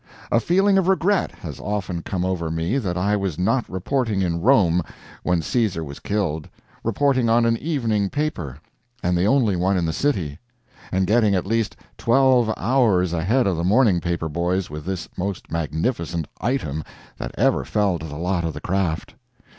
[0.31, 4.41] A feeling of regret has often come over me that I was not reporting in
[4.41, 4.81] Rome
[5.21, 6.49] when Caesar was killed
[6.83, 8.57] reporting on an evening paper,
[9.03, 10.39] and the only one in the city,
[10.91, 15.51] and getting at least twelve hours ahead of the morning paper boys with this most
[15.51, 16.83] magnificent "item"
[17.19, 19.13] that ever fell to the lot of the craft.